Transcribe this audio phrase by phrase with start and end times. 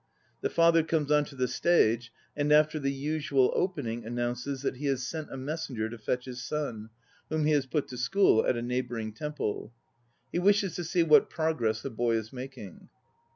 [0.41, 4.87] The father comes on to the stage and, after the usual opening, announces that he
[4.87, 6.89] has sent a messenger to fetch his son,
[7.29, 9.71] whom he has put to school at a neighbouring temple.
[10.31, 12.89] He wishes to see what progress the boy is making.